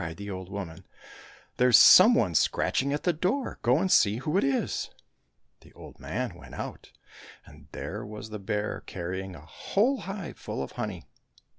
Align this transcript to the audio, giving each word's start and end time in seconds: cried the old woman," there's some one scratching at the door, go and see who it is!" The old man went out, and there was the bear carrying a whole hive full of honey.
cried 0.01 0.17
the 0.17 0.31
old 0.31 0.49
woman," 0.49 0.83
there's 1.57 1.77
some 1.77 2.15
one 2.15 2.33
scratching 2.33 2.91
at 2.91 3.03
the 3.03 3.13
door, 3.13 3.59
go 3.61 3.77
and 3.77 3.91
see 3.91 4.17
who 4.17 4.35
it 4.35 4.43
is!" 4.43 4.89
The 5.61 5.71
old 5.73 5.99
man 5.99 6.33
went 6.33 6.55
out, 6.55 6.91
and 7.45 7.67
there 7.71 8.03
was 8.03 8.31
the 8.31 8.39
bear 8.39 8.81
carrying 8.87 9.35
a 9.35 9.45
whole 9.45 9.97
hive 9.97 10.39
full 10.39 10.63
of 10.63 10.71
honey. 10.71 11.03